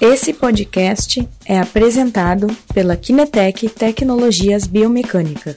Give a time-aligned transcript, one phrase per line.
[0.00, 5.56] Esse podcast é apresentado pela Kinetec Tecnologias Biomecânicas.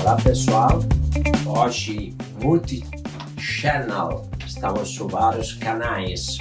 [0.00, 0.80] Olá pessoal,
[1.46, 2.12] hoje
[2.42, 6.38] multi-channel, estamos sobre vários canais.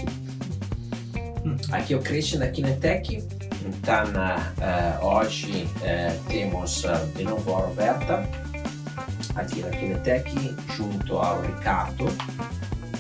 [1.72, 3.24] Aqui é o Christian da Kinetec,
[3.68, 8.49] então uh, hoje uh, temos uh, de novo a Roberta
[9.40, 10.32] aqui na Kinetec
[10.76, 12.06] junto ao Ricardo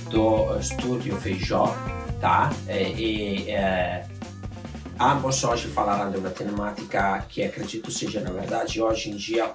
[0.09, 1.75] do Estúdio Feijó,
[2.20, 2.49] tá?
[2.67, 3.55] E, e
[4.99, 9.52] ambos hoje falarão de uma temática que acredito seja na verdade hoje em dia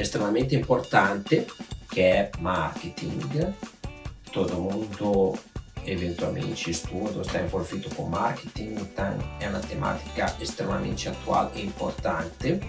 [0.00, 1.46] extremamente importante,
[1.90, 3.20] que é marketing.
[4.32, 5.38] Todo mundo
[5.84, 12.60] eventualmente estuda, está envolvido com marketing, então é uma temática extremamente atual e importante.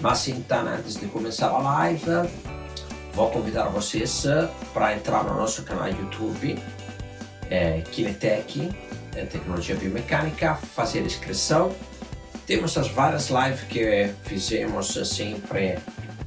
[0.00, 2.10] Mas então, antes de começar a live,
[3.12, 4.24] vou convidar vocês
[4.72, 6.58] para entrar no nosso canal YouTube,
[7.50, 7.82] é,
[9.14, 11.74] é, Tecnologia Biomecânica, fazer inscrição.
[12.46, 15.78] Temos as várias lives que fizemos sempre,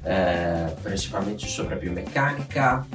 [0.04, 2.86] é, principalmente sobre a biomecânica.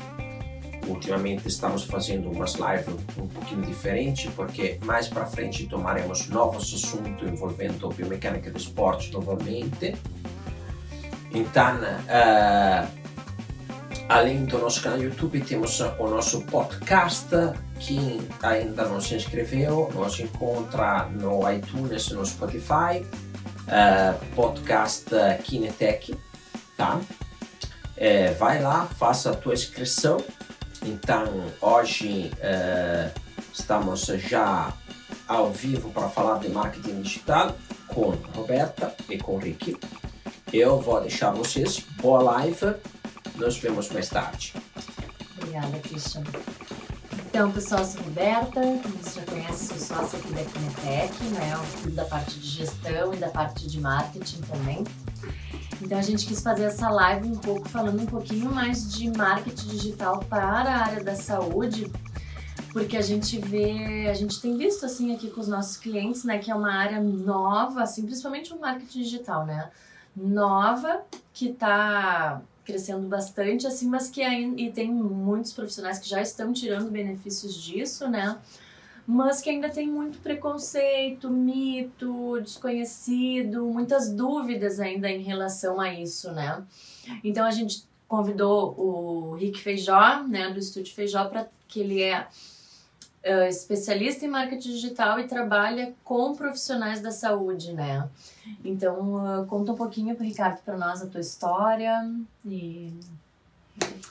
[0.87, 7.29] Ultimamente estamos fazendo umas lives um pouquinho diferentes, porque mais para frente tomaremos novos assuntos
[7.29, 9.95] envolvendo biomecânica do esporte novamente.
[11.31, 12.89] Então, uh,
[14.09, 17.29] além do nosso canal YouTube, temos o nosso podcast.
[17.79, 23.05] Quem ainda não se inscreveu, nos encontra no iTunes, no Spotify,
[23.69, 25.11] uh, podcast
[25.45, 26.17] Kinetec,
[26.77, 27.01] tá?
[27.97, 30.19] É, vai lá, faça a tua inscrição.
[30.85, 31.27] Então,
[31.61, 33.21] hoje uh,
[33.53, 34.73] estamos já
[35.27, 37.55] ao vivo para falar de marketing digital
[37.89, 39.77] com Roberta e com Ricky.
[40.53, 41.81] Eu vou deixar vocês.
[42.01, 42.75] Boa live.
[43.39, 44.53] Nos vemos mais tarde.
[45.37, 46.25] Obrigada, Christian.
[47.27, 48.61] Então, pessoal, sou Roberta,
[49.01, 51.53] você já conhece, sou sócia aqui da Kinetec, né?
[51.85, 54.85] Eu da parte de gestão e da parte de marketing também.
[55.81, 59.69] Então, a gente quis fazer essa live um pouco falando um pouquinho mais de marketing
[59.69, 61.93] digital para a área da saúde,
[62.73, 66.39] porque a gente vê, a gente tem visto assim aqui com os nossos clientes, né,
[66.39, 69.71] que é uma área nova, assim, principalmente o marketing digital, né?
[70.17, 71.03] Nova,
[71.33, 76.53] que está crescendo bastante, assim, mas que ainda e tem muitos profissionais que já estão
[76.53, 78.39] tirando benefícios disso, né?
[79.07, 86.31] Mas que ainda tem muito preconceito, mito, desconhecido, muitas dúvidas ainda em relação a isso,
[86.33, 86.63] né?
[87.25, 92.29] Então a gente convidou o Rick Feijó, né, do Estúdio Feijó, para que ele é
[93.25, 98.09] uh, especialista em marketing digital e trabalha com profissionais da saúde, né?
[98.65, 102.09] Então, uh, conta um pouquinho, Ricardo, para nós a tua história
[102.45, 102.93] e...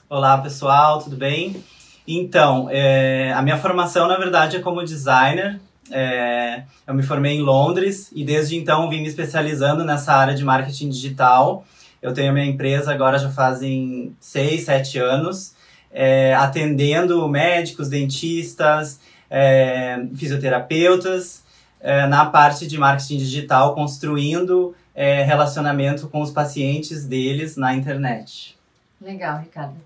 [0.10, 1.62] Olá, pessoal, tudo bem?
[2.08, 5.60] Então, é, a minha formação, na verdade, é como designer.
[5.92, 10.44] É, eu me formei em Londres e desde então vim me especializando nessa área de
[10.44, 11.66] marketing digital.
[12.02, 15.57] Eu tenho a minha empresa agora já fazem seis, sete anos
[16.00, 19.00] é, atendendo médicos, dentistas,
[19.32, 21.44] é, fisioterapeutas,
[21.82, 28.56] é, na parte de marketing digital, construindo é, relacionamento com os pacientes deles na internet.
[29.02, 29.78] Legal, Ricardo.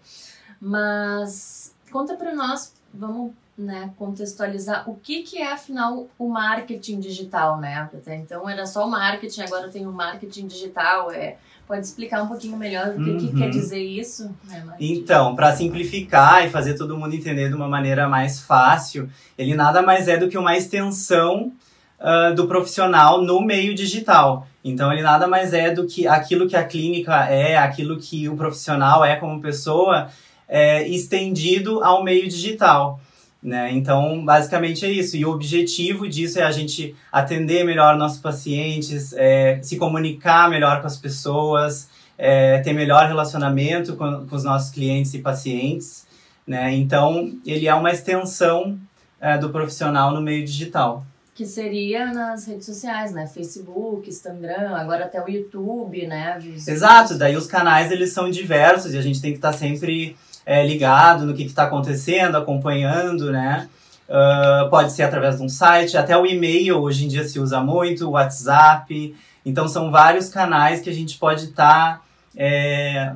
[0.59, 7.59] Mas conta para nós, vamos né, contextualizar o que, que é afinal o marketing digital,
[7.59, 7.75] né?
[7.75, 11.38] Até então era só o marketing, agora tem o marketing digital, é
[11.72, 13.18] Pode explicar um pouquinho melhor o que, uhum.
[13.18, 14.29] que quer dizer isso?
[14.44, 19.56] Né, então, para simplificar e fazer todo mundo entender de uma maneira mais fácil, ele
[19.56, 21.53] nada mais é do que uma extensão
[21.97, 24.46] uh, do profissional no meio digital.
[24.62, 28.35] Então, ele nada mais é do que aquilo que a clínica é, aquilo que o
[28.35, 30.09] profissional é como pessoa,
[30.51, 33.00] é, estendido ao meio digital.
[33.41, 33.72] Né?
[33.72, 35.16] Então, basicamente é isso.
[35.16, 40.81] E o objetivo disso é a gente atender melhor nossos pacientes, é, se comunicar melhor
[40.81, 46.05] com as pessoas, é, ter melhor relacionamento com, com, os nossos clientes e pacientes.
[46.46, 46.75] Né?
[46.75, 48.78] Então, ele é uma extensão
[49.22, 51.05] é, do profissional no meio digital.
[51.34, 53.25] Que seria nas redes sociais, né?
[53.25, 56.37] Facebook, Instagram, agora até o YouTube, né?
[56.67, 60.17] Exato, daí os canais eles são diversos e a gente tem que estar tá sempre
[60.46, 63.70] é, ligado no que está acontecendo, acompanhando, né?
[64.11, 67.61] Uh, pode ser através de um site, até o e-mail hoje em dia se usa
[67.61, 69.16] muito, o WhatsApp.
[69.46, 72.02] Então são vários canais que a gente pode estar tá,
[72.35, 73.16] é,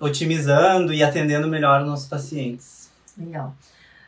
[0.00, 2.90] otimizando e atendendo melhor os nossos pacientes.
[3.16, 3.54] Legal.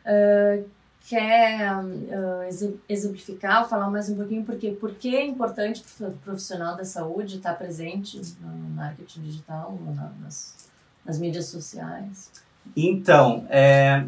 [0.05, 0.65] Uh,
[1.07, 6.75] quer uh, exemplificar, falar mais um pouquinho porque por que é importante para o profissional
[6.75, 9.77] da saúde estar presente no marketing digital,
[10.21, 10.69] nas,
[11.05, 12.29] nas mídias sociais?
[12.75, 14.03] Então, é,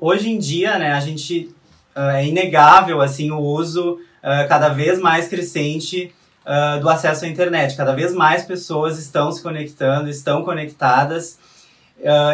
[0.00, 1.54] hoje em dia, né, a gente
[1.96, 6.12] uh, é inegável assim o uso uh, cada vez mais crescente
[6.44, 7.76] uh, do acesso à internet.
[7.76, 11.38] Cada vez mais pessoas estão se conectando, estão conectadas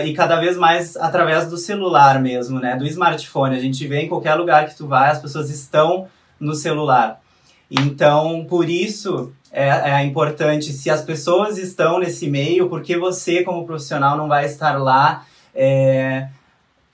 [0.05, 3.55] e cada vez mais através do celular mesmo, né, do smartphone.
[3.55, 6.08] A gente vê em qualquer lugar que tu vai, as pessoas estão
[6.41, 7.20] no celular.
[7.70, 13.67] Então, por isso é, é importante, se as pessoas estão nesse meio, porque você, como
[13.67, 15.25] profissional, não vai estar lá
[15.55, 16.29] é,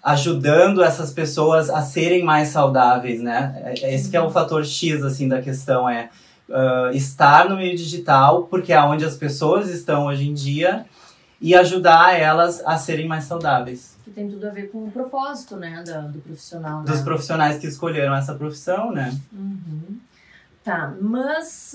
[0.02, 3.60] ajudando essas pessoas a serem mais saudáveis, né?
[3.64, 6.10] É, é esse que é o fator X, assim, da questão, é
[6.48, 10.86] uh, estar no meio digital, porque é onde as pessoas estão hoje em dia,
[11.40, 13.96] e ajudar elas a serem mais saudáveis.
[14.04, 16.82] Que tem tudo a ver com o propósito, né, do, do profissional.
[16.82, 17.04] Dos né?
[17.04, 19.12] profissionais que escolheram essa profissão, né?
[19.32, 19.98] Uhum.
[20.64, 21.74] Tá, mas...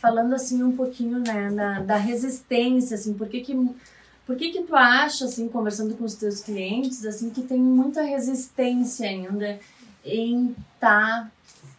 [0.00, 3.54] falando assim um pouquinho né, da, da resistência, assim, por que que
[4.26, 8.02] por que que tu acha, assim, conversando com os teus clientes, assim, que tem muita
[8.02, 9.58] resistência ainda
[10.04, 11.30] em estar tá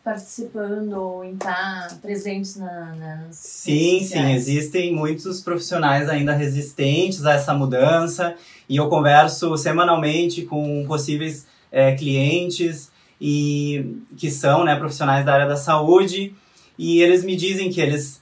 [0.04, 7.26] participando ou em estar tá presentes na, nas Sim, sim, existem muitos profissionais ainda resistentes
[7.26, 8.36] a essa mudança
[8.68, 15.48] e eu converso semanalmente com possíveis é, clientes e que são né, profissionais da área
[15.48, 16.36] da saúde
[16.78, 18.22] e eles me dizem que eles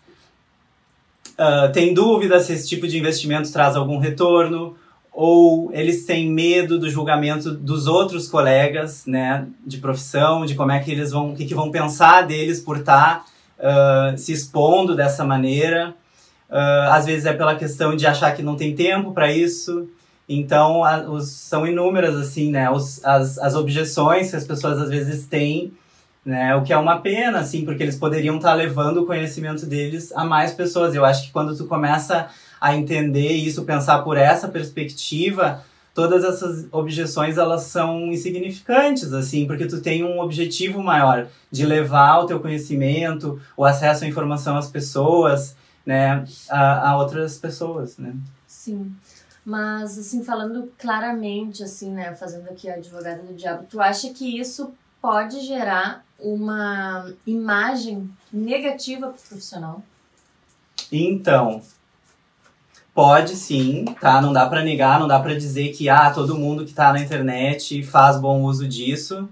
[1.33, 4.75] uh, têm dúvida se esse tipo de investimento traz algum retorno,
[5.12, 10.80] ou eles têm medo do julgamento dos outros colegas, né, de profissão, de como é
[10.80, 13.25] que eles vão, o que, que vão pensar deles por estar
[13.60, 15.94] tá, uh, se expondo dessa maneira.
[16.50, 19.88] Uh, às vezes é pela questão de achar que não tem tempo para isso.
[20.28, 24.89] Então, a, os, são inúmeras, assim, né, os, as, as objeções que as pessoas às
[24.89, 25.74] vezes têm
[26.25, 26.56] né?
[26.56, 30.12] O que é uma pena, assim, porque eles poderiam estar tá levando o conhecimento deles
[30.13, 30.94] a mais pessoas.
[30.94, 32.27] Eu acho que quando tu começa
[32.59, 35.63] a entender isso, pensar por essa perspectiva,
[35.94, 42.19] todas essas objeções elas são insignificantes, assim, porque tu tem um objetivo maior de levar
[42.19, 48.13] o teu conhecimento, o acesso à informação às pessoas, né, a, a outras pessoas, né?
[48.45, 48.94] Sim.
[49.44, 54.39] Mas, assim, falando claramente, assim, né, fazendo aqui a advogada do diabo, tu acha que
[54.39, 54.71] isso
[55.01, 59.81] pode gerar uma imagem negativa para o profissional?
[60.92, 61.62] Então,
[62.94, 64.21] pode sim, tá?
[64.21, 67.00] Não dá para negar, não dá para dizer que ah, todo mundo que está na
[67.00, 69.27] internet faz bom uso disso.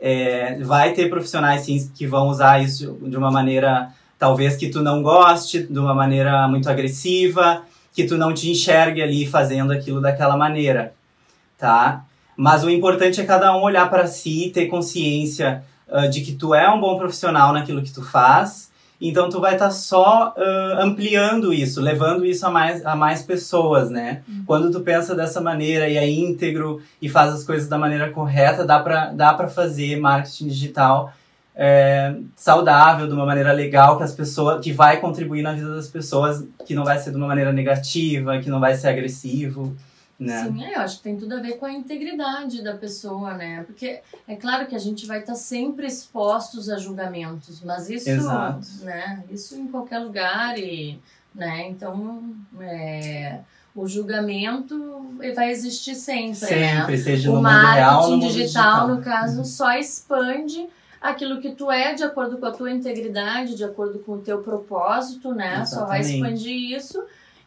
[0.00, 4.82] É, vai ter profissionais sim que vão usar isso de uma maneira talvez que tu
[4.82, 10.00] não goste, de uma maneira muito agressiva, que tu não te enxergue ali fazendo aquilo
[10.00, 10.94] daquela maneira,
[11.58, 12.04] tá?
[12.40, 16.54] Mas o importante é cada um olhar para si, ter consciência uh, de que tu
[16.54, 18.70] é um bom profissional naquilo que tu faz.
[18.98, 23.22] Então tu vai estar tá só uh, ampliando isso, levando isso a mais, a mais
[23.22, 24.22] pessoas, né?
[24.26, 24.44] Uhum.
[24.46, 28.64] Quando tu pensa dessa maneira e é íntegro e faz as coisas da maneira correta,
[28.64, 31.12] dá para dá pra fazer marketing digital
[31.54, 35.88] é, saudável, de uma maneira legal, que as pessoas que vai contribuir na vida das
[35.88, 39.76] pessoas, que não vai ser de uma maneira negativa, que não vai ser agressivo.
[40.20, 40.44] Né?
[40.44, 43.64] Sim, é, eu acho que tem tudo a ver com a integridade da pessoa, né?
[43.64, 48.60] Porque é claro que a gente vai estar sempre expostos a julgamentos, mas isso, Exato.
[48.82, 49.24] né?
[49.30, 51.00] Isso em qualquer lugar e,
[51.34, 51.66] né?
[51.68, 53.38] Então, é,
[53.74, 56.76] o julgamento vai existir sempre, né?
[56.76, 57.02] sempre né?
[57.02, 59.44] Seja o no marketing real, no digital, digital, no caso, uhum.
[59.46, 60.68] só expande
[61.00, 64.42] aquilo que tu é de acordo com a tua integridade, de acordo com o teu
[64.42, 65.62] propósito, né?
[65.62, 65.70] Exatamente.
[65.70, 67.02] Só vai expandir isso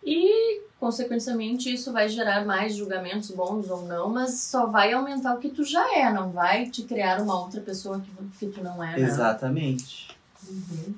[0.05, 5.39] e consequentemente isso vai gerar mais julgamentos bons ou não, mas só vai aumentar o
[5.39, 8.83] que tu já é, não vai te criar uma outra pessoa que, que tu não
[8.83, 8.91] é.
[8.91, 8.99] Né?
[8.99, 10.15] Exatamente.
[10.47, 10.93] Uhum.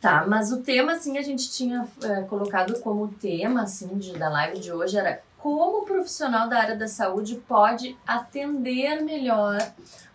[0.00, 4.28] Tá, mas o tema, assim, a gente tinha é, colocado como tema, assim, de, da
[4.28, 9.58] live de hoje era como o profissional da área da saúde pode atender melhor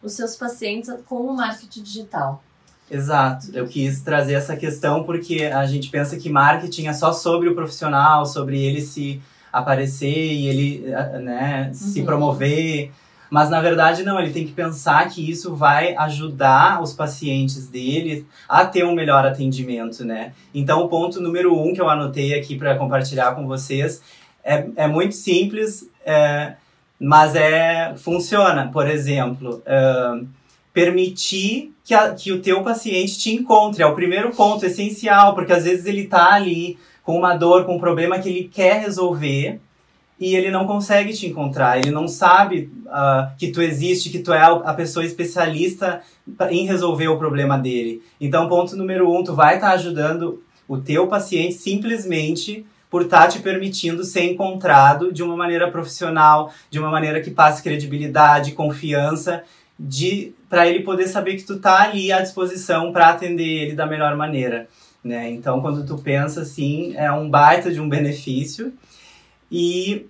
[0.02, 2.42] os seus pacientes com o marketing digital.
[2.94, 3.48] Exato.
[3.54, 7.56] Eu quis trazer essa questão porque a gente pensa que marketing é só sobre o
[7.56, 9.20] profissional, sobre ele se
[9.52, 10.80] aparecer e ele
[11.22, 11.74] né, uhum.
[11.74, 12.92] se promover.
[13.32, 18.28] Mas na verdade não, ele tem que pensar que isso vai ajudar os pacientes dele
[18.48, 20.34] a ter um melhor atendimento, né?
[20.54, 24.04] Então o ponto número um que eu anotei aqui para compartilhar com vocês
[24.44, 26.54] é, é muito simples, é,
[27.00, 28.70] mas é funciona.
[28.72, 30.28] Por exemplo, uh,
[30.74, 33.84] permitir que, a, que o teu paciente te encontre.
[33.84, 37.76] É o primeiro ponto essencial, porque às vezes ele tá ali com uma dor, com
[37.76, 39.60] um problema que ele quer resolver
[40.20, 41.78] e ele não consegue te encontrar.
[41.78, 46.02] Ele não sabe uh, que tu existe, que tu é a pessoa especialista
[46.50, 48.02] em resolver o problema dele.
[48.20, 53.24] Então, ponto número um, tu vai estar tá ajudando o teu paciente simplesmente por estar
[53.24, 58.54] tá te permitindo ser encontrado de uma maneira profissional, de uma maneira que passe credibilidade,
[58.54, 59.44] confiança,
[59.80, 63.86] de para ele poder saber que tu tá ali à disposição para atender ele da
[63.86, 64.68] melhor maneira,
[65.04, 65.30] né?
[65.32, 68.74] Então, quando tu pensa assim, é um baita de um benefício.
[69.52, 70.06] E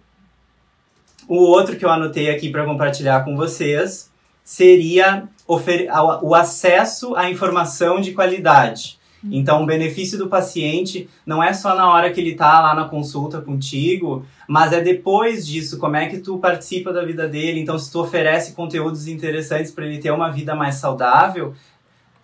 [1.27, 4.11] o outro que eu anotei aqui para compartilhar com vocês
[4.43, 8.99] seria o acesso à informação de qualidade.
[9.31, 12.85] Então, o benefício do paciente não é só na hora que ele está lá na
[12.85, 17.59] consulta contigo, mas é depois disso, como é que tu participa da vida dele.
[17.59, 21.53] Então, se tu oferece conteúdos interessantes para ele ter uma vida mais saudável,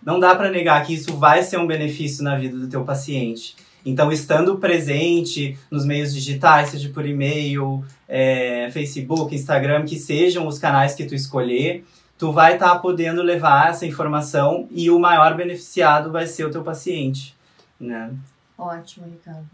[0.04, 3.56] não dá para negar que isso vai ser um benefício na vida do teu paciente.
[3.84, 10.58] Então, estando presente nos meios digitais, seja por e-mail, é, Facebook, Instagram, que sejam os
[10.58, 11.84] canais que tu escolher,
[12.20, 16.50] tu vai estar tá podendo levar essa informação e o maior beneficiado vai ser o
[16.50, 17.34] teu paciente,
[17.80, 18.10] né?
[18.58, 19.48] Ótimo, Ricardo.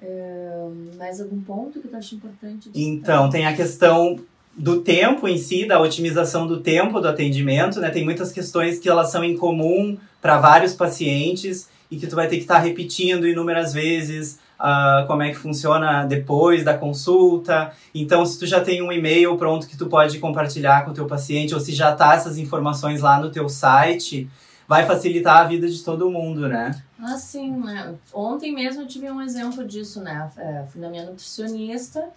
[0.00, 2.70] É, mais algum ponto que tu acha importante?
[2.74, 4.18] Então, tem a questão
[4.56, 7.90] do tempo em si, da otimização do tempo do atendimento, né?
[7.90, 12.26] Tem muitas questões que elas são em comum para vários pacientes e que tu vai
[12.26, 17.72] ter que estar tá repetindo inúmeras vezes uh, como é que funciona depois da consulta.
[17.94, 21.06] Então, se tu já tem um e-mail pronto que tu pode compartilhar com o teu
[21.06, 24.28] paciente, ou se já tá essas informações lá no teu site,
[24.66, 26.82] vai facilitar a vida de todo mundo, né?
[26.98, 27.94] Ah, sim, né?
[28.12, 30.30] Ontem mesmo eu tive um exemplo disso, né?
[30.38, 32.08] É, fui na minha nutricionista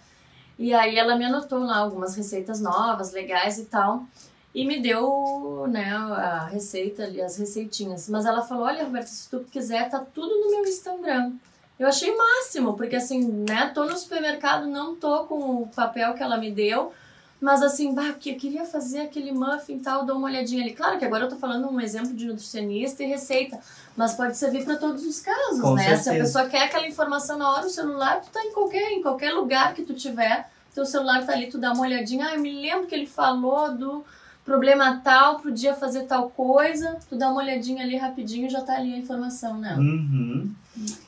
[0.58, 4.04] e aí ela me anotou lá algumas receitas novas, legais e tal.
[4.54, 8.08] E me deu, né, a receita ali, as receitinhas.
[8.08, 11.32] Mas ela falou, olha, Roberta, se tu quiser, tá tudo no meu Instagram.
[11.78, 16.22] Eu achei máximo, porque assim, né, tô no supermercado, não tô com o papel que
[16.22, 16.92] ela me deu,
[17.40, 20.74] mas assim, bah, eu queria fazer aquele muffin e tal, dou uma olhadinha ali.
[20.74, 23.60] Claro que agora eu tô falando um exemplo de nutricionista e receita,
[23.96, 25.84] mas pode servir para todos os casos, com né?
[25.84, 26.02] Certeza.
[26.02, 29.02] Se a pessoa quer aquela informação na hora, o celular, tu tá em qualquer, em
[29.02, 32.40] qualquer lugar que tu tiver, teu celular tá ali, tu dá uma olhadinha, ah, eu
[32.40, 34.04] me lembro que ele falou do
[34.48, 38.94] problema tal, podia fazer tal coisa, tu dá uma olhadinha ali rapidinho já tá ali
[38.94, 39.76] a informação, né?
[39.78, 40.50] Uhum.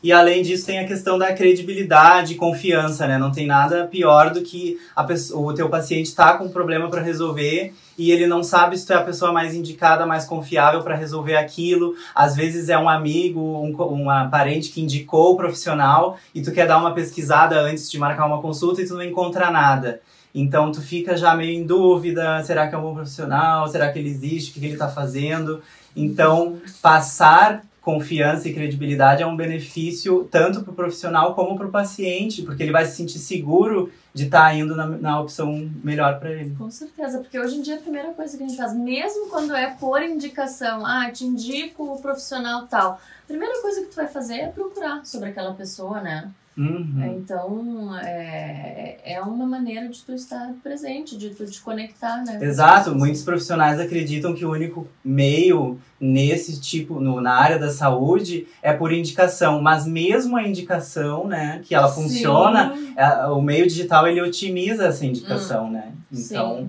[0.02, 3.16] E além disso tem a questão da credibilidade e confiança, né?
[3.16, 7.00] Não tem nada pior do que pessoa, o teu paciente tá com um problema para
[7.00, 10.94] resolver e ele não sabe se tu é a pessoa mais indicada, mais confiável para
[10.94, 11.94] resolver aquilo.
[12.14, 16.66] Às vezes é um amigo, um, uma parente que indicou o profissional e tu quer
[16.66, 20.00] dar uma pesquisada antes de marcar uma consulta e tu não encontra nada.
[20.34, 23.68] Então tu fica já meio em dúvida, será que é um bom profissional?
[23.68, 24.50] Será que ele existe?
[24.50, 25.62] O que ele está fazendo?
[25.94, 31.70] Então, passar confiança e credibilidade é um benefício tanto para o profissional como para o
[31.70, 36.18] paciente, porque ele vai se sentir seguro de estar tá indo na, na opção melhor
[36.18, 36.54] para ele.
[36.56, 39.54] Com certeza, porque hoje em dia a primeira coisa que a gente faz, mesmo quando
[39.54, 44.08] é por indicação, ah, te indico o profissional tal, a primeira coisa que tu vai
[44.08, 46.30] fazer é procurar sobre aquela pessoa, né?
[46.57, 47.16] Uhum.
[47.16, 52.38] Então, é, é uma maneira de tu estar presente, de tu te conectar, né?
[52.42, 52.95] Exato.
[52.95, 58.73] Muitos profissionais acreditam que o único meio nesse tipo, no, na área da saúde, é
[58.73, 59.62] por indicação.
[59.62, 62.02] Mas mesmo a indicação, né, que ela Sim.
[62.02, 65.71] funciona, é, o meio digital, ele otimiza essa indicação, hum.
[65.71, 65.92] né?
[66.12, 66.69] Então,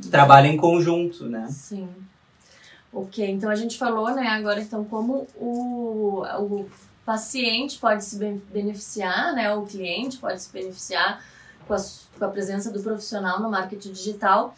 [0.00, 0.10] Sim.
[0.10, 1.46] trabalha em conjunto, né?
[1.48, 1.88] Sim.
[2.92, 6.66] Ok, então a gente falou, né, agora então como o, o
[7.04, 8.16] paciente pode se
[8.52, 11.22] beneficiar, né, o cliente pode se beneficiar
[11.66, 11.78] com a,
[12.18, 14.54] com a presença do profissional no marketing digital.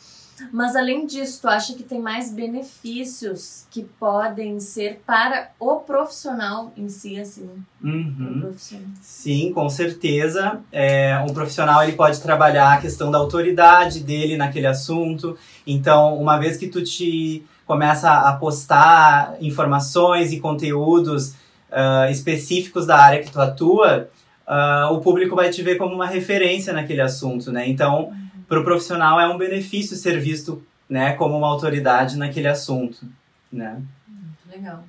[0.52, 6.72] Mas além disso, tu acha que tem mais benefícios que podem ser para o profissional
[6.76, 7.48] em si, assim?
[7.82, 8.52] Uhum.
[9.00, 10.60] Sim, com certeza.
[10.72, 15.38] É, um profissional ele pode trabalhar a questão da autoridade dele naquele assunto.
[15.64, 21.34] Então, uma vez que tu te começa a postar informações e conteúdos
[21.74, 24.08] uh, específicos da área que tu atua,
[24.46, 27.68] uh, o público vai te ver como uma referência naquele assunto, né?
[27.68, 28.28] Então, uhum.
[28.48, 33.06] para o profissional é um benefício ser visto, né, como uma autoridade naquele assunto,
[33.52, 33.82] né?
[34.08, 34.84] Muito legal.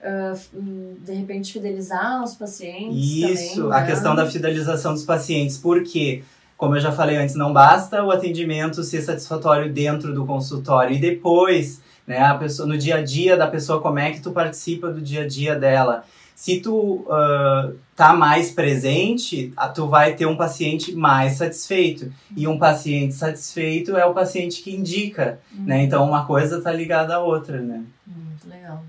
[0.00, 3.86] Uh, de repente fidelizar os pacientes Isso, também, a né?
[3.86, 6.22] questão da fidelização dos pacientes, porque
[6.58, 11.00] como eu já falei antes, não basta o atendimento ser satisfatório dentro do consultório e
[11.00, 12.18] depois né?
[12.18, 15.22] A pessoa, no dia a dia da pessoa, como é que tu participa do dia
[15.22, 16.04] a dia dela.
[16.34, 22.12] Se tu uh, tá mais presente, tu vai ter um paciente mais satisfeito.
[22.36, 25.64] E um paciente satisfeito é o paciente que indica, uhum.
[25.64, 25.82] né?
[25.82, 27.84] Então uma coisa tá ligada à outra, né?
[28.06, 28.82] Muito legal.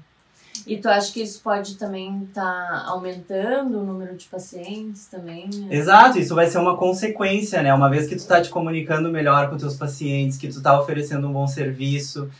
[0.66, 5.48] E tu acha que isso pode também estar tá aumentando o número de pacientes também?
[5.54, 5.68] Né?
[5.70, 7.72] Exato, isso vai ser uma consequência, né?
[7.72, 11.28] Uma vez que tu tá te comunicando melhor com teus pacientes, que tu tá oferecendo
[11.28, 12.32] um bom serviço,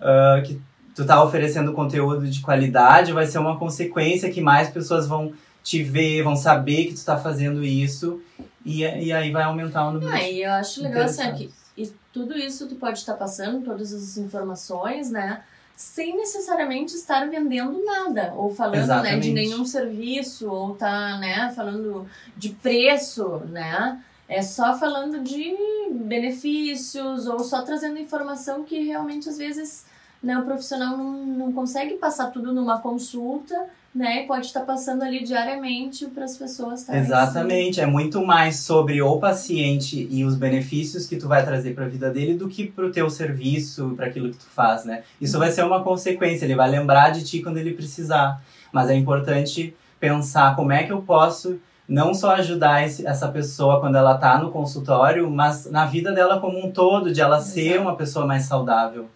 [0.00, 0.60] uh, que
[0.94, 5.82] tu tá oferecendo conteúdo de qualidade, vai ser uma consequência que mais pessoas vão te
[5.82, 8.20] ver, vão saber que tu tá fazendo isso
[8.64, 11.54] e, e aí vai aumentar o número Ah, de e eu acho legal assim, interessados.
[11.54, 15.42] que e tudo isso tu pode estar passando, todas as informações, né?
[15.76, 22.06] Sem necessariamente estar vendendo nada, ou falando né, de nenhum serviço, ou tá né, falando
[22.36, 23.98] de preço, né?
[24.30, 25.56] É só falando de
[25.90, 29.84] benefícios, ou só trazendo informação que realmente às vezes
[30.22, 34.24] né, o profissional não, não consegue passar tudo numa consulta, né?
[34.28, 39.18] Pode estar passando ali diariamente para as pessoas estarem Exatamente, é muito mais sobre o
[39.18, 42.92] paciente e os benefícios que tu vai trazer para a vida dele do que pro
[42.92, 45.02] teu serviço, para aquilo que tu faz, né?
[45.20, 48.40] Isso vai ser uma consequência, ele vai lembrar de ti quando ele precisar.
[48.72, 51.58] Mas é importante pensar como é que eu posso
[51.90, 56.40] não só ajudar esse- essa pessoa quando ela tá no consultório, mas na vida dela
[56.40, 57.82] como um todo, de ela ser Exato.
[57.82, 59.10] uma pessoa mais saudável.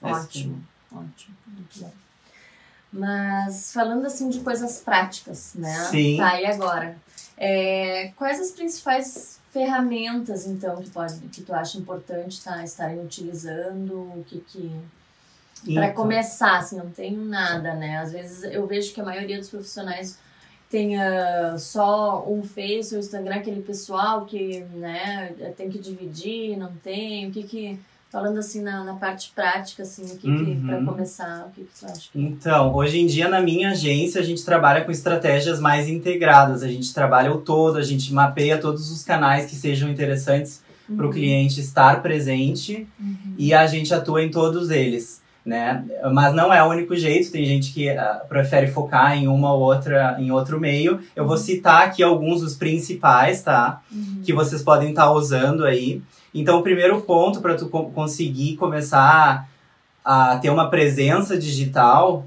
[0.00, 1.92] Ótimo, ótimo, muito bom.
[2.92, 5.74] Mas falando assim de coisas práticas, né?
[5.90, 6.16] Sim.
[6.16, 6.96] Tá, e agora?
[7.36, 13.94] É, quais as principais ferramentas, então, que, pode, que tu acha importante tá, estarem utilizando?
[13.94, 14.70] O que que...
[15.74, 17.98] Para Então, começar, assim, não tenho nada, né?
[17.98, 20.18] Às vezes eu vejo que a maioria dos profissionais
[20.96, 27.28] ah, só um Face ou Instagram, aquele pessoal que, né, tem que dividir, não tem,
[27.28, 27.78] o que que...
[28.10, 30.66] Falando assim na, na parte prática, assim, o que que, Uhum.
[30.66, 32.10] para começar, o que que tu acha?
[32.12, 36.62] que- Então, hoje em dia na minha agência a gente trabalha com estratégias mais integradas.
[36.62, 40.60] A gente trabalha o todo, a gente mapeia todos os canais que sejam interessantes
[40.94, 41.10] para o Uhum.
[41.14, 43.34] cliente estar presente Uhum.
[43.38, 45.84] e a gente atua em todos eles, né?
[46.12, 47.32] Mas não é o único jeito.
[47.32, 51.00] Tem gente que ah, prefere focar em uma ou outra, em outro meio.
[51.16, 53.80] Eu vou citar aqui alguns dos principais, tá?
[53.90, 54.22] Uhum.
[54.24, 56.00] que vocês podem estar usando aí.
[56.34, 59.48] Então, o primeiro ponto para tu co- conseguir começar
[60.04, 62.24] a ter uma presença digital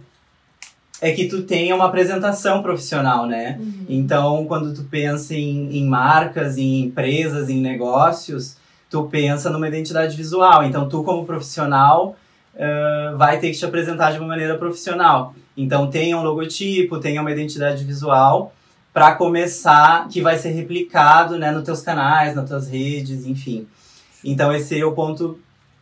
[1.02, 3.58] é que tu tenha uma apresentação profissional, né?
[3.60, 3.86] Uhum.
[3.90, 8.56] Então, quando tu pensa em, em marcas, em empresas, em negócios,
[8.90, 10.64] tu pensa numa identidade visual.
[10.64, 12.16] Então, tu como profissional
[12.56, 15.36] eh, vai ter que te apresentar de uma maneira profissional.
[15.56, 18.54] Então, tenha um logotipo, tenha uma identidade visual
[18.94, 23.68] para começar, que vai ser replicado, né, nos teus canais, nas tuas redes, enfim.
[24.24, 25.40] Então, esse seria o ponto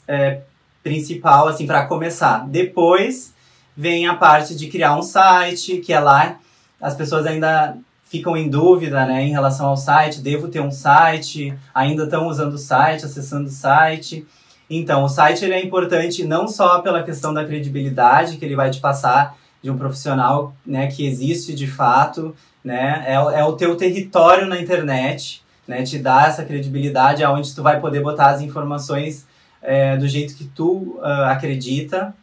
[0.08, 0.42] eh,
[0.82, 2.48] principal, assim, para começar.
[2.48, 3.34] Depois
[3.76, 6.40] vem a parte de criar um site, que é lá
[6.84, 11.58] as pessoas ainda ficam em dúvida, né, em relação ao site, devo ter um site,
[11.74, 14.28] ainda estão usando o site, acessando o site.
[14.70, 18.70] Então, o site ele é importante não só pela questão da credibilidade que ele vai
[18.70, 23.76] te passar de um profissional, né, que existe de fato, né, é, é o teu
[23.76, 29.26] território na internet, né, te dá essa credibilidade aonde tu vai poder botar as informações
[29.64, 32.14] é, do jeito que tu ah, acredita.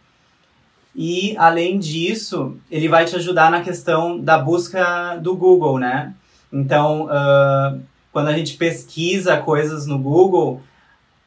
[0.95, 6.13] E, além disso, ele vai te ajudar na questão da busca do Google, né?
[6.53, 7.77] Então, ah,
[8.13, 10.61] quando a gente pesquisa coisas no Google,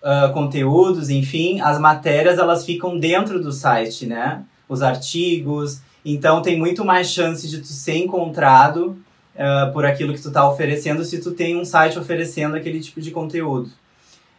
[0.03, 4.43] ah, conteúdos, enfim, as matérias elas ficam dentro do site, né?
[4.67, 5.81] Os artigos.
[6.03, 8.97] Então, tem muito mais chance de tu ser encontrado
[9.37, 12.99] ah, por aquilo que tu está oferecendo se tu tem um site oferecendo aquele tipo
[12.99, 13.69] de conteúdo.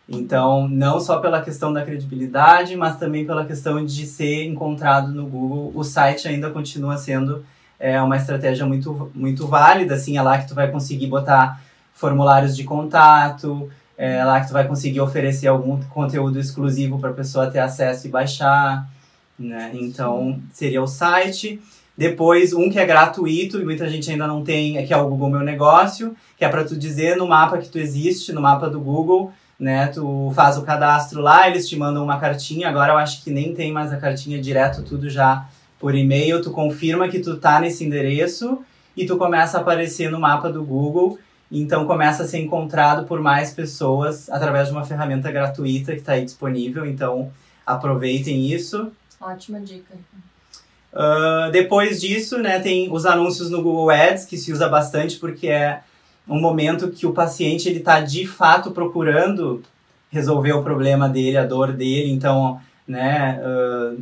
[0.07, 5.27] Então, não só pela questão da credibilidade, mas também pela questão de ser encontrado no
[5.27, 7.43] Google, o site ainda continua sendo
[7.81, 11.59] é, uma estratégia muito, muito válida, assim, é lá que tu vai conseguir botar
[11.95, 17.15] formulários de contato, é lá que tu vai conseguir oferecer algum conteúdo exclusivo para a
[17.15, 18.89] pessoa ter acesso e baixar,
[19.39, 19.71] né?
[19.75, 21.61] Então, seria o site.
[21.97, 25.09] Depois, um que é gratuito e muita gente ainda não tem, é que é o
[25.09, 28.69] Google Meu Negócio, que é para tu dizer no mapa que tu existe, no mapa
[28.69, 29.87] do Google, né?
[29.87, 32.69] Tu faz o cadastro lá, eles te mandam uma cartinha.
[32.69, 35.47] Agora eu acho que nem tem mais a cartinha direto, tudo já
[35.79, 36.43] por e-mail.
[36.43, 38.59] Tu confirma que tu tá nesse endereço
[38.97, 41.17] e tu começa a aparecer no mapa do Google.
[41.51, 46.13] Então começa a ser encontrado por mais pessoas através de uma ferramenta gratuita que está
[46.13, 46.85] aí disponível.
[46.87, 47.31] Então
[47.67, 48.91] aproveitem isso.
[49.21, 49.95] Ótima dica.
[50.95, 55.49] Ah, depois disso, né, tem os anúncios no Google Ads, que se usa bastante porque
[55.49, 55.81] é
[56.29, 59.63] um momento que o paciente ele está de fato procurando
[60.11, 62.11] resolver o problema dele, a dor dele.
[62.11, 63.95] Então, né, ah,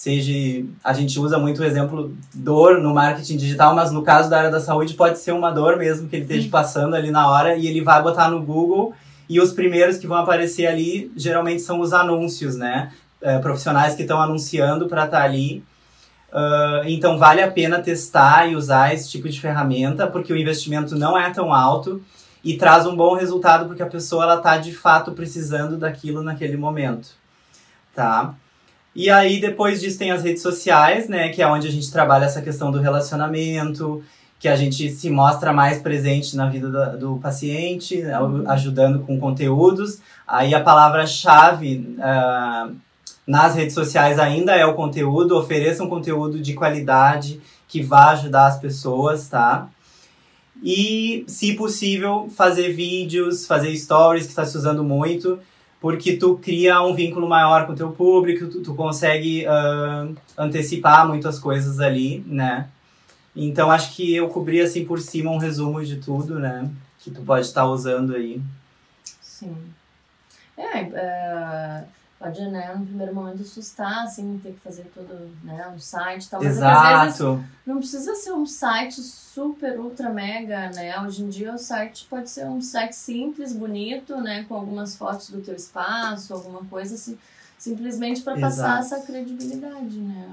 [0.00, 4.38] seja a gente usa muito o exemplo dor no marketing digital, mas no caso da
[4.38, 7.54] área da saúde pode ser uma dor mesmo que ele esteja passando ali na hora
[7.54, 8.94] e ele vai botar no Google
[9.28, 12.90] e os primeiros que vão aparecer ali geralmente são os anúncios, né?
[13.20, 15.62] Eh, profissionais que estão anunciando para estar ali.
[16.32, 20.96] Ah, então vale a pena testar e usar esse tipo de ferramenta porque o investimento
[20.96, 22.02] não é tão alto
[22.42, 26.56] e traz um bom resultado porque a pessoa ela tá de fato precisando daquilo naquele
[26.56, 27.10] momento,
[27.94, 28.34] tá?
[28.94, 32.24] E aí depois disso tem as redes sociais, né, que é onde a gente trabalha
[32.24, 34.02] essa questão do relacionamento,
[34.38, 38.02] que a gente se mostra mais presente na vida da, do paciente,
[38.48, 40.00] ajudando com conteúdos.
[40.26, 42.74] Aí a palavra-chave uh,
[43.26, 48.46] nas redes sociais ainda é o conteúdo, ofereça um conteúdo de qualidade que vá ajudar
[48.46, 49.68] as pessoas, tá?
[50.62, 55.38] E, se possível, fazer vídeos, fazer stories, que está se usando muito,
[55.80, 61.08] porque tu cria um vínculo maior com o teu público, tu, tu consegue uh, antecipar
[61.08, 62.68] muitas coisas ali, né?
[63.34, 66.68] Então, acho que eu cobri, assim, por cima um resumo de tudo, né?
[66.98, 68.42] Que tu pode estar usando aí.
[69.22, 69.56] Sim.
[70.56, 71.84] É, é
[72.20, 76.28] pode, né, no primeiro momento assustar, assim, ter que fazer todo, né, um site e
[76.28, 76.42] tal.
[76.42, 76.76] Mas Exato.
[76.76, 81.00] às vezes não precisa ser um site super, ultra, mega, né?
[81.00, 85.30] Hoje em dia o site pode ser um site simples, bonito, né, com algumas fotos
[85.30, 87.16] do teu espaço, alguma coisa assim,
[87.58, 90.26] simplesmente para passar essa credibilidade, né?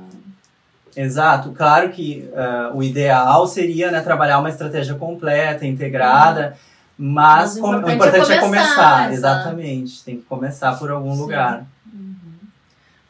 [0.93, 6.57] Exato, claro que uh, o ideal seria né, trabalhar uma estratégia completa, integrada,
[6.99, 7.13] uhum.
[7.13, 10.91] mas, mas o importante, o importante é começar, é começar exatamente, tem que começar por
[10.91, 11.21] algum Sim.
[11.21, 11.65] lugar.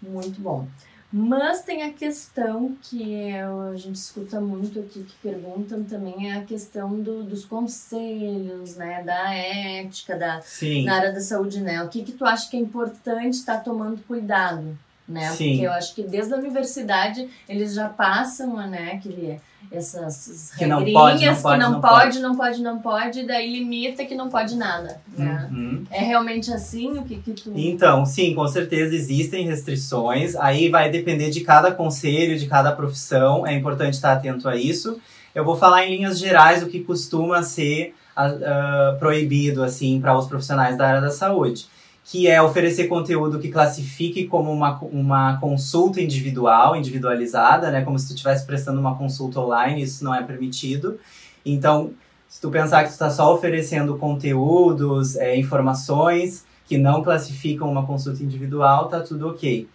[0.07, 0.67] Muito bom.
[1.11, 6.43] Mas tem a questão que a gente escuta muito aqui, que perguntam também, é a
[6.43, 9.03] questão do, dos conselhos, né?
[9.03, 10.83] Da ética, da, Sim.
[10.83, 11.81] na área da saúde, né?
[11.81, 15.29] O que, que tu acha que é importante estar tá tomando cuidado, né?
[15.31, 15.51] Sim.
[15.51, 18.99] Porque eu acho que desde a universidade eles já passam, né?
[19.01, 19.39] Que
[19.71, 23.23] essas que não pode, não pode, que não, não pode, pode, não pode, não pode,
[23.25, 24.99] daí limita que não pode nada.
[25.17, 25.47] Né?
[25.51, 25.83] Uhum.
[25.91, 27.51] É realmente assim o que, que tu.
[27.55, 30.35] Então, sim, com certeza existem restrições.
[30.35, 33.45] Aí vai depender de cada conselho, de cada profissão.
[33.45, 34.99] É importante estar atento a isso.
[35.35, 40.25] Eu vou falar em linhas gerais o que costuma ser uh, proibido assim para os
[40.27, 41.67] profissionais da área da saúde
[42.09, 47.81] que é oferecer conteúdo que classifique como uma, uma consulta individual, individualizada, né?
[47.81, 50.97] Como se tu estivesse prestando uma consulta online, isso não é permitido.
[51.45, 51.91] Então,
[52.29, 57.85] se tu pensar que tu está só oferecendo conteúdos, é, informações que não classificam uma
[57.85, 59.67] consulta individual, tá tudo ok.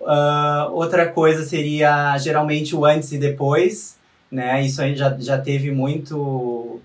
[0.00, 3.98] Uh, outra coisa seria geralmente o antes e depois,
[4.30, 4.64] né?
[4.64, 6.80] Isso aí já, já teve muito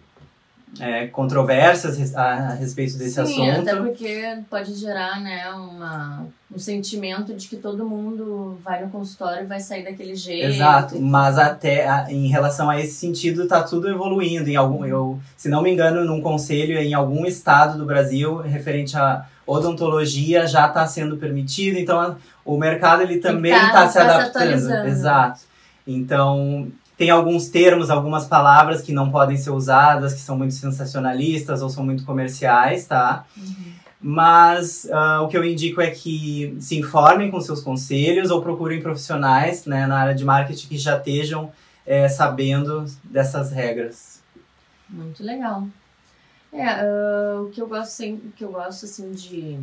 [0.80, 3.70] é, controvérsias a, a, respeito desse Sim, assunto.
[3.70, 9.44] até porque pode gerar né, uma, um sentimento de que todo mundo vai no consultório
[9.44, 10.48] e vai sair daquele jeito.
[10.48, 14.50] Exato, mas até a, em relação a esse sentido tá tudo evoluindo.
[14.50, 18.98] Em algum, eu, se não me engano, num conselho em algum estado do Brasil referente
[18.98, 21.78] à odontologia já está sendo permitido.
[21.78, 24.88] Então a, o mercado ele também está tá, se adaptando.
[24.88, 25.42] Exato.
[25.86, 31.64] Então tem alguns termos, algumas palavras que não podem ser usadas, que são muito sensacionalistas
[31.64, 33.26] ou são muito comerciais, tá?
[33.36, 33.74] Uhum.
[34.00, 38.84] Mas uh, o que eu indico é que se informem com seus conselhos ou procurem
[38.84, 41.52] profissionais né, na área de marketing que já estejam
[41.88, 44.22] é, sabendo dessas regras.
[44.88, 45.68] Muito legal.
[46.54, 49.58] É, uh, o que eu gosto sempre, que eu gosto assim de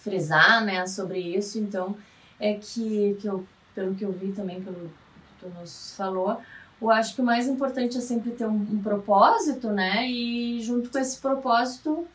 [0.00, 1.96] frisar, né, sobre isso, então,
[2.38, 3.42] é que, que eu,
[3.74, 4.90] pelo que eu vi também pelo
[5.42, 6.40] tu nos falou,
[6.80, 10.08] eu acho que o mais importante é sempre ter um, um propósito, né?
[10.08, 12.06] E junto com esse propósito,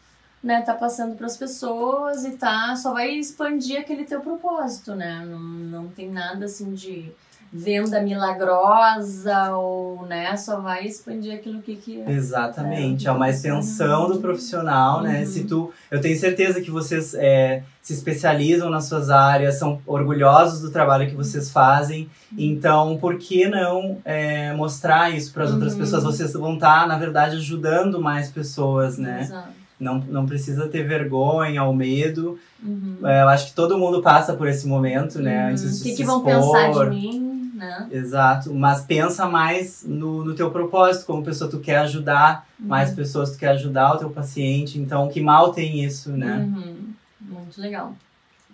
[0.43, 5.25] né, tá passando para as pessoas e tá só vai expandir aquele teu propósito, né?
[5.25, 7.11] Não, não tem nada assim de
[7.51, 14.09] venda milagrosa ou né, só vai expandir aquilo que, que Exatamente, é, é uma extensão
[14.09, 15.09] do profissional, né?
[15.09, 15.19] uhum.
[15.19, 15.25] né?
[15.25, 20.61] Se tu, eu tenho certeza que vocês é, se especializam nas suas áreas, são orgulhosos
[20.61, 22.37] do trabalho que vocês fazem, uhum.
[22.37, 25.55] então por que não é, mostrar isso para as uhum.
[25.55, 26.03] outras pessoas?
[26.03, 29.21] Vocês vão estar, tá, na verdade, ajudando mais pessoas, né?
[29.21, 29.57] Exato.
[29.79, 32.39] Não, não precisa ter vergonha ou medo.
[32.63, 32.97] Uhum.
[33.03, 35.45] É, eu acho que todo mundo passa por esse momento, né?
[35.45, 35.51] Uhum.
[35.51, 37.26] Antes de o que, se que vão pensar de mim?
[37.57, 37.87] Né?
[37.91, 42.67] Exato, mas pensa mais no, no teu propósito, como pessoa tu quer ajudar uhum.
[42.67, 46.37] mais pessoas, tu quer ajudar o teu paciente, então que mal tem isso, né?
[46.37, 46.93] Uhum.
[47.19, 47.95] Muito legal.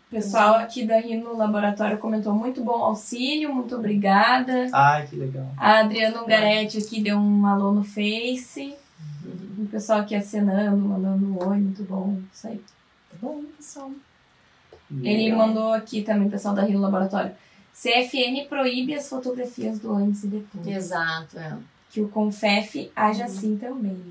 [0.07, 4.69] O pessoal aqui da Rino Laboratório comentou muito bom auxílio, muito obrigada.
[4.71, 5.47] Ai, que legal.
[5.57, 8.73] A Adriana Ungaretti aqui deu um alô no Face.
[9.25, 9.65] Uhum.
[9.65, 12.17] O pessoal aqui acenando, mandando um oi, muito bom.
[12.31, 12.57] Isso aí.
[13.09, 13.91] Tá bom, pessoal.
[14.89, 15.13] Legal.
[15.13, 17.31] Ele mandou aqui também, pessoal da Rino Laboratório.
[17.73, 20.67] CFN proíbe as fotografias do antes e depois.
[20.67, 21.57] Exato, é.
[21.89, 23.25] Que o Confef age uhum.
[23.25, 24.01] assim também.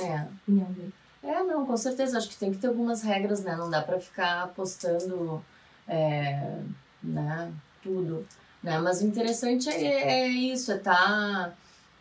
[0.00, 0.26] É.
[0.42, 0.92] Opinião dele.
[1.22, 2.18] É, não, com certeza.
[2.18, 3.56] Acho que tem que ter algumas regras, né?
[3.56, 5.42] Não dá pra ficar postando,
[5.88, 6.58] é,
[7.02, 8.26] né, tudo.
[8.62, 8.78] Né?
[8.78, 11.52] Mas o interessante é, é isso, é tá,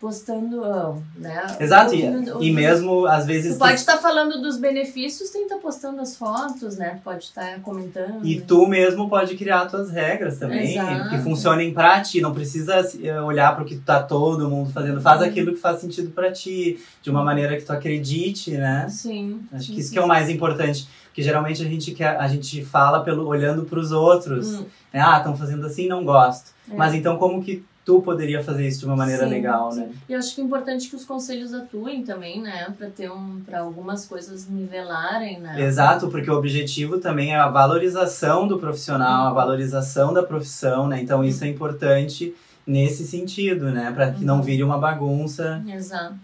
[0.03, 1.47] postando, né?
[1.61, 2.03] Exato, e,
[2.41, 6.17] e mesmo às vezes Tu pode estar falando dos benefícios, tem que estar postando as
[6.17, 6.95] fotos, né?
[6.97, 8.19] Tu pode estar comentando.
[8.25, 11.09] E tu mesmo pode criar tuas regras também, Exato.
[11.09, 12.19] que funcionem pra ti.
[12.19, 14.99] Não precisa eh, olhar pro que tá todo mundo fazendo.
[14.99, 15.27] Faz Uhum.
[15.27, 18.87] aquilo que faz sentido pra ti, de uma maneira que tu acredite, né?
[18.89, 19.39] Sim.
[19.53, 20.85] Acho sim, que isso sim, que é o mais importante.
[21.05, 24.55] Porque geralmente a gente, quer, a gente fala pelo, olhando pros outros.
[24.59, 24.99] Hum, né?
[24.99, 26.51] Ah, estão fazendo assim, não gosto.
[26.69, 26.75] É.
[26.75, 29.81] Mas então como que tu poderia fazer isso de uma maneira Sim, legal, sim.
[29.81, 29.91] né?
[30.07, 32.73] E eu acho que é importante que os conselhos atuem também, né?
[32.77, 35.61] Pra ter um, para algumas coisas nivelarem, né?
[35.61, 41.01] Exato, porque o objetivo também é a valorização do profissional, a valorização da profissão, né?
[41.01, 42.33] Então isso é importante
[42.65, 43.91] nesse sentido, né?
[43.91, 46.15] Para que não vire uma bagunça, Exato.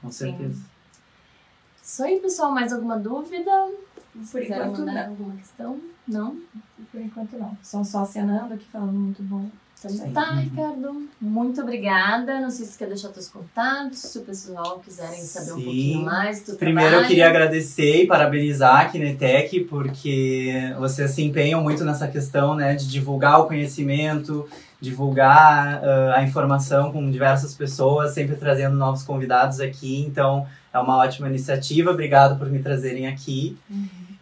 [0.00, 0.30] com Sim.
[0.30, 0.62] certeza.
[1.82, 2.50] Isso aí, pessoal.
[2.50, 3.50] Mais alguma dúvida?
[4.32, 5.10] Por enquanto, mandar não.
[5.10, 5.80] alguma questão?
[6.08, 6.36] Não?
[6.90, 7.56] Por enquanto, não.
[7.62, 9.48] São só acenando aqui, falando muito bom.
[9.94, 11.08] Então tá, Ricardo.
[11.20, 12.40] Muito obrigada.
[12.40, 15.64] Não sei se você quer deixar teus contatos, se o pessoal quiserem saber um Sim.
[15.64, 17.08] pouquinho mais do Primeiro eu trabalho.
[17.08, 22.74] queria agradecer e parabenizar a Kinetec, porque vocês se empenham muito nessa questão, né?
[22.74, 24.48] De divulgar o conhecimento,
[24.80, 30.04] divulgar ah, a informação com diversas pessoas, sempre trazendo novos convidados aqui.
[30.06, 31.90] Então, é uma ótima iniciativa.
[31.90, 33.56] Obrigado por me trazerem aqui.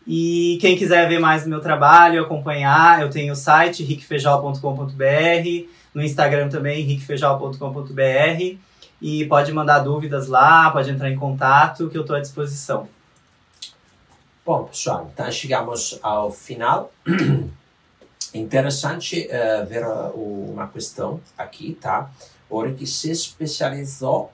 [0.07, 6.03] E quem quiser ver mais do meu trabalho, acompanhar, eu tenho o site riquefeijal.com.br, no
[6.03, 8.59] Instagram também, riquefeijal.com.br.
[9.01, 12.89] E pode mandar dúvidas lá, pode entrar em contato, que eu estou à disposição.
[14.45, 16.93] Bom, pessoal, então chegamos ao final.
[18.35, 22.11] Interessante eh, ver uh, uma questão aqui, tá?
[22.51, 24.33] Ora que se especializou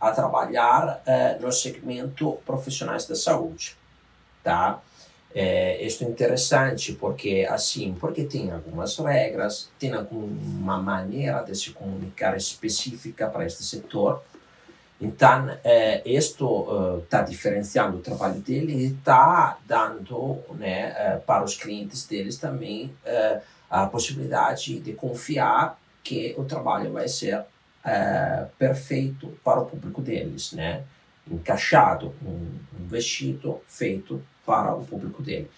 [0.00, 3.76] a trabalhar eh, no segmento profissionais da saúde,
[4.42, 4.80] tá?
[5.34, 11.72] É, isto é interessante porque assim, porque tem algumas regras, tem alguma maneira de se
[11.72, 14.22] comunicar específica para este setor.
[14.98, 21.54] Então, eh, isto está diferenciando o trabalho dele e está dando né, eh, para os
[21.54, 27.44] clientes deles também eh, a possibilidade de confiar que o trabalho vai ser
[28.58, 30.82] perfeito para o público deles, né?
[31.30, 35.50] encaixado, um, um vestido feito para o público dele.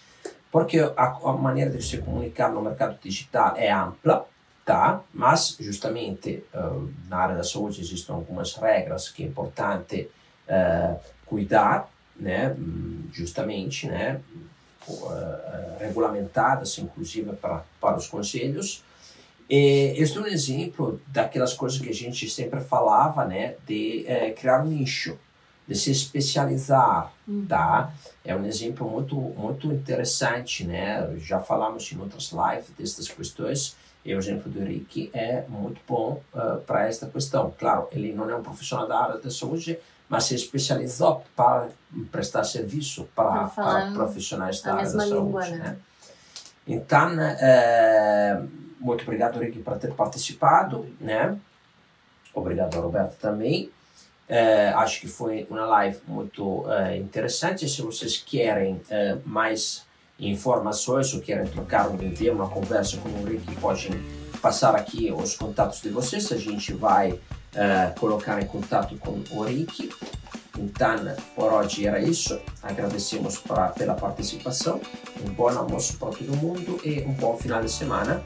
[0.51, 4.27] Porque a, a maneira de se comunicar no mercado digital é ampla,
[4.65, 5.01] tá?
[5.13, 10.09] Mas justamente uh, na área da saúde existem algumas regras que é importante
[10.47, 12.55] uh, cuidar, né?
[13.11, 14.21] Justamente, né?
[14.87, 18.83] Uh, regulamentadas, inclusive para para os conselhos.
[19.47, 23.55] E é um exemplo daquelas coisas que a gente sempre falava, né?
[23.67, 25.17] De criar um nicho,
[25.69, 27.13] de se especializar,
[27.47, 27.93] tá?
[28.25, 31.15] É um exemplo muito muito interessante, né?
[31.17, 33.77] Já falamos em outras lives destas questões.
[34.03, 37.53] E o exemplo do Rick é muito bom uh, para esta questão.
[37.59, 39.77] Claro, ele não é um profissional da área da saúde,
[40.07, 41.67] mas se especializou para
[42.11, 45.13] prestar serviço para, Para profissionais da a área da saúde.
[45.13, 45.57] língua, né?
[45.57, 45.77] né?
[46.65, 48.41] Então, eh,
[48.79, 51.37] muito obrigado, Rick, por ter participado, né?
[52.33, 53.69] Obrigado, Roberto, também.
[54.29, 57.67] Eh, acho que foi uma live muito eh, interessante.
[57.67, 59.83] Se vocês querem eh, mais
[60.19, 63.91] informações ou querem trocar um ideia, uma conversa com o Rick, podem
[64.39, 66.31] passar aqui os contatos de vocês.
[66.31, 67.19] A gente vai
[67.99, 69.89] colocar em contato com o Rick.
[70.57, 72.39] Então, por hoje era isso.
[72.61, 74.79] Agradecemos pra, pela participação.
[75.25, 78.21] Um bom almoço para todo mundo e um bom final de semana.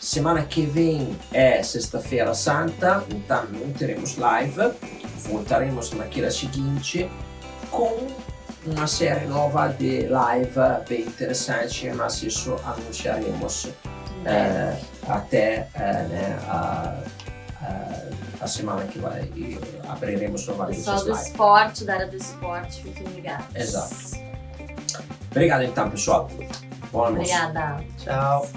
[0.00, 4.72] Semana que vem é Sexta-feira Santa, então não teremos live.
[5.28, 7.10] Voltaremos naquela seguinte
[7.70, 8.08] com
[8.66, 13.68] uma série nova de live bem interessante, mas isso anunciaremos
[14.26, 14.76] eh,
[15.08, 16.94] até eh, né, a,
[17.62, 22.82] a, a semana que vai e abriremos novamente Pessoal do esporte, da área do esporte,
[22.82, 23.46] fiquem ligados.
[23.54, 24.20] Exato.
[25.30, 26.28] Obrigado então, pessoal.
[26.92, 27.32] Bom almoço.
[27.32, 27.84] Obrigada.
[27.98, 28.48] Tchau.